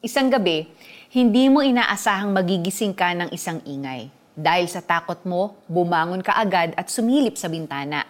Isang 0.00 0.32
gabi, 0.32 0.64
hindi 1.12 1.52
mo 1.52 1.60
inaasahang 1.60 2.32
magigising 2.32 2.96
ka 2.96 3.12
ng 3.12 3.36
isang 3.36 3.60
ingay. 3.68 4.08
Dahil 4.32 4.64
sa 4.64 4.80
takot 4.80 5.20
mo, 5.28 5.60
bumangon 5.68 6.24
ka 6.24 6.40
agad 6.40 6.72
at 6.72 6.88
sumilip 6.88 7.36
sa 7.36 7.52
bintana. 7.52 8.08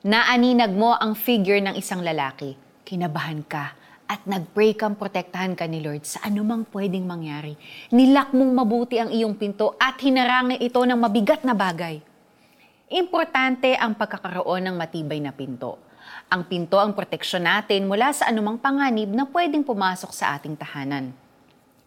Naaninag 0.00 0.72
mo 0.72 0.96
ang 0.96 1.12
figure 1.12 1.60
ng 1.60 1.76
isang 1.76 2.00
lalaki. 2.00 2.56
Kinabahan 2.88 3.44
ka 3.44 3.76
at 4.08 4.24
nag-pray 4.24 4.80
kang 4.80 4.96
protektahan 4.96 5.52
ka 5.52 5.68
ni 5.68 5.84
Lord 5.84 6.08
sa 6.08 6.24
anumang 6.24 6.64
pwedeng 6.72 7.04
mangyari. 7.04 7.52
Nilak 7.92 8.32
mong 8.32 8.52
mabuti 8.56 8.96
ang 8.96 9.12
iyong 9.12 9.36
pinto 9.36 9.76
at 9.76 10.00
hinarangay 10.00 10.56
ito 10.56 10.80
ng 10.80 10.96
mabigat 10.96 11.44
na 11.44 11.52
bagay. 11.52 12.00
Importante 12.96 13.76
ang 13.76 13.92
pagkakaroon 13.92 14.72
ng 14.72 14.76
matibay 14.80 15.20
na 15.20 15.36
pinto. 15.36 15.76
Ang 16.32 16.48
pinto 16.48 16.80
ang 16.80 16.96
proteksyon 16.96 17.44
natin 17.44 17.84
mula 17.84 18.08
sa 18.16 18.32
anumang 18.32 18.56
panganib 18.56 19.12
na 19.12 19.28
pwedeng 19.28 19.68
pumasok 19.68 20.16
sa 20.16 20.32
ating 20.40 20.56
tahanan. 20.56 21.25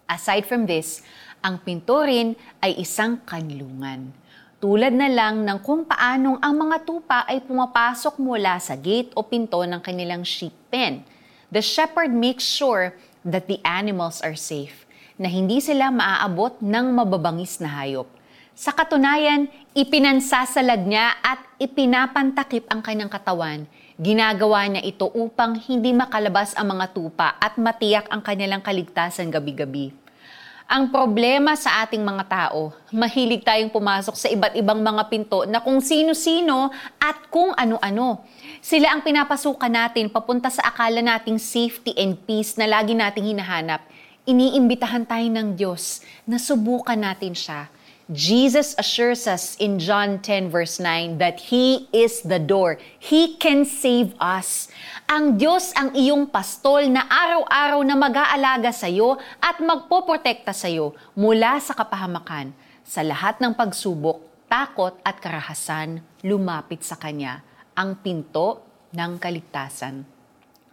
Aside 0.09 0.49
from 0.49 0.65
this, 0.65 1.05
ang 1.37 1.61
pinto 1.61 2.01
rin 2.01 2.33
ay 2.65 2.81
isang 2.81 3.21
kanlungan. 3.29 4.09
Tulad 4.57 4.89
na 4.89 5.05
lang 5.05 5.45
ng 5.45 5.61
kung 5.61 5.85
paanong 5.85 6.41
ang 6.41 6.55
mga 6.57 6.81
tupa 6.81 7.29
ay 7.29 7.45
pumapasok 7.45 8.17
mula 8.17 8.57
sa 8.57 8.73
gate 8.73 9.13
o 9.13 9.21
pinto 9.21 9.61
ng 9.61 9.77
kanilang 9.77 10.25
sheep 10.25 10.51
pen. 10.73 11.05
The 11.53 11.61
shepherd 11.61 12.09
makes 12.09 12.41
sure 12.41 12.97
that 13.21 13.45
the 13.45 13.61
animals 13.61 14.17
are 14.25 14.33
safe, 14.33 14.89
na 15.15 15.29
hindi 15.29 15.61
sila 15.61 15.93
maaabot 15.93 16.57
ng 16.57 16.85
mababangis 16.89 17.61
na 17.61 17.69
hayop. 17.69 18.09
Sa 18.57 18.73
katunayan, 18.73 19.47
ipinansasalag 19.77 20.89
niya 20.89 21.21
at 21.21 21.39
ipinapantakip 21.61 22.65
ang 22.67 22.81
kanyang 22.83 23.13
katawan. 23.13 23.69
Ginagawa 23.99 24.63
niya 24.63 24.79
ito 24.79 25.11
upang 25.11 25.59
hindi 25.59 25.91
makalabas 25.91 26.55
ang 26.55 26.71
mga 26.71 26.95
tupa 26.95 27.35
at 27.35 27.59
matiyak 27.59 28.07
ang 28.07 28.23
kanilang 28.23 28.63
kaligtasan 28.63 29.27
gabi-gabi. 29.27 29.91
Ang 30.71 30.87
problema 30.87 31.51
sa 31.59 31.83
ating 31.83 31.99
mga 31.99 32.23
tao, 32.31 32.71
mahilig 32.95 33.43
tayong 33.43 33.67
pumasok 33.67 34.15
sa 34.15 34.31
iba't 34.31 34.55
ibang 34.55 34.79
mga 34.79 35.03
pinto 35.11 35.43
na 35.43 35.59
kung 35.59 35.83
sino-sino 35.83 36.71
at 36.95 37.27
kung 37.27 37.51
ano-ano. 37.59 38.23
Sila 38.63 38.87
ang 38.95 39.03
pinapasukan 39.03 39.67
natin 39.67 40.07
papunta 40.07 40.47
sa 40.47 40.71
akala 40.71 41.03
nating 41.03 41.35
safety 41.35 41.91
and 41.99 42.23
peace 42.23 42.55
na 42.55 42.71
lagi 42.71 42.95
nating 42.95 43.35
hinahanap. 43.35 43.83
Iniimbitahan 44.23 45.03
tayo 45.03 45.27
ng 45.27 45.59
Diyos 45.59 46.07
na 46.23 46.39
subukan 46.39 46.95
natin 46.95 47.35
siya 47.35 47.67
Jesus 48.09 48.73
assures 48.81 49.29
us 49.29 49.53
in 49.61 49.77
John 49.77 50.17
10 50.17 50.49
verse 50.49 50.81
9 50.81 51.21
that 51.21 51.53
He 51.53 51.85
is 51.93 52.25
the 52.25 52.41
door. 52.41 52.81
He 52.97 53.37
can 53.37 53.69
save 53.69 54.17
us. 54.17 54.65
Ang 55.05 55.37
Diyos 55.37 55.69
ang 55.77 55.93
iyong 55.93 56.25
pastol 56.25 56.89
na 56.89 57.05
araw-araw 57.05 57.85
na 57.85 57.93
mag-aalaga 57.93 58.73
sa 58.73 58.89
iyo 58.89 59.21
at 59.37 59.61
magpoprotekta 59.61 60.57
sa 60.57 60.65
iyo 60.65 60.97
mula 61.13 61.61
sa 61.61 61.77
kapahamakan. 61.77 62.49
Sa 62.81 63.05
lahat 63.05 63.37
ng 63.37 63.53
pagsubok, 63.53 64.25
takot 64.49 64.97
at 65.05 65.21
karahasan, 65.21 66.01
lumapit 66.25 66.81
sa 66.81 66.97
Kanya 66.97 67.45
ang 67.77 67.93
pinto 68.01 68.65
ng 68.89 69.21
kaligtasan. 69.21 70.01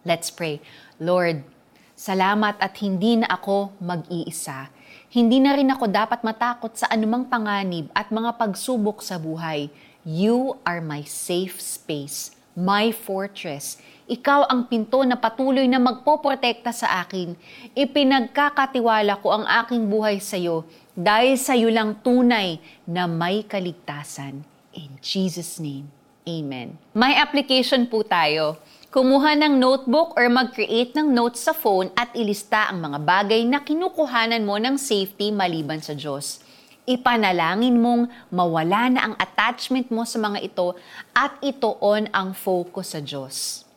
Let's 0.09 0.33
pray. 0.33 0.65
Lord, 1.05 1.45
salamat 1.93 2.57
at 2.65 2.81
hindi 2.81 3.21
na 3.21 3.29
ako 3.29 3.77
mag-iisa 3.85 4.73
hindi 5.11 5.39
na 5.39 5.57
rin 5.57 5.71
ako 5.71 5.89
dapat 5.89 6.21
matakot 6.27 6.75
sa 6.75 6.91
anumang 6.91 7.27
panganib 7.27 7.89
at 7.95 8.11
mga 8.11 8.37
pagsubok 8.37 9.01
sa 9.01 9.17
buhay. 9.17 9.71
You 10.07 10.59
are 10.63 10.79
my 10.83 11.03
safe 11.07 11.59
space, 11.59 12.35
my 12.55 12.95
fortress. 12.95 13.81
Ikaw 14.07 14.47
ang 14.47 14.71
pinto 14.71 15.03
na 15.03 15.19
patuloy 15.19 15.67
na 15.67 15.83
magpoprotekta 15.83 16.71
sa 16.71 17.03
akin. 17.03 17.35
Ipinagkakatiwala 17.75 19.19
ko 19.19 19.35
ang 19.35 19.45
aking 19.67 19.91
buhay 19.91 20.23
sa 20.23 20.39
iyo 20.39 20.63
dahil 20.95 21.35
sa 21.35 21.59
iyo 21.59 21.69
lang 21.75 21.99
tunay 22.01 22.63
na 22.87 23.11
may 23.11 23.43
kaligtasan. 23.43 24.47
In 24.77 24.95
Jesus' 25.03 25.59
name, 25.59 25.91
Amen. 26.27 26.75
May 26.91 27.15
application 27.15 27.87
po 27.87 28.03
tayo 28.03 28.59
kumuha 28.97 29.37
ng 29.37 29.61
notebook 29.61 30.17
or 30.17 30.25
mag-create 30.33 30.97
ng 30.97 31.13
notes 31.13 31.45
sa 31.45 31.53
phone 31.53 31.93
at 31.93 32.09
ilista 32.17 32.73
ang 32.73 32.81
mga 32.81 33.05
bagay 33.05 33.45
na 33.45 33.61
kinukuhanan 33.61 34.41
mo 34.41 34.57
ng 34.57 34.81
safety 34.81 35.29
maliban 35.29 35.85
sa 35.85 35.93
Diyos. 35.93 36.41
Ipanalangin 36.89 37.77
mong 37.77 38.09
mawala 38.33 38.89
na 38.89 39.01
ang 39.05 39.15
attachment 39.21 39.93
mo 39.93 40.09
sa 40.09 40.17
mga 40.17 40.41
ito 40.41 40.73
at 41.13 41.37
itoon 41.45 42.09
ang 42.09 42.33
focus 42.33 42.97
sa 42.97 43.05
Diyos. 43.05 43.69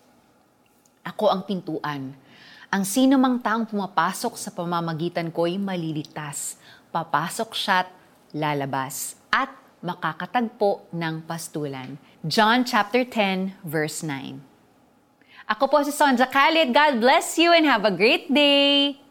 Ako 1.03 1.27
ang 1.27 1.43
pintuan. 1.43 2.15
Ang 2.71 2.83
sino 2.87 3.19
mang 3.19 3.43
taong 3.43 3.67
pumapasok 3.67 4.39
sa 4.39 4.55
pamamagitan 4.55 5.35
ko'y 5.35 5.59
maliligtas. 5.59 6.55
Papasok 6.95 7.51
siya't 7.59 7.91
lalabas 8.31 9.19
at 9.35 9.51
makakatagpo 9.83 10.87
ng 10.95 11.27
pastulan. 11.27 11.99
John 12.23 12.63
chapter 12.63 13.03
10 13.03 13.59
verse 13.67 13.99
9. 13.99 14.48
Ako 15.49 15.65
po 15.65 15.81
si 15.81 15.89
Sonja 15.89 16.29
Khalid. 16.29 16.69
God 16.69 17.01
bless 17.01 17.33
you 17.41 17.49
and 17.49 17.65
have 17.65 17.81
a 17.81 17.89
great 17.89 18.29
day! 18.29 19.08